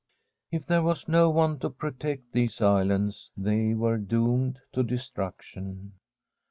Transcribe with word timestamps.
If 0.49 0.65
there 0.65 0.81
was 0.81 1.07
no 1.07 1.29
one 1.29 1.59
to 1.59 1.69
protect 1.69 2.31
these 2.31 2.59
islands, 2.59 3.29
they 3.37 3.75
were 3.75 3.99
doomed 3.99 4.59
to 4.73 4.81
destruction. 4.81 5.93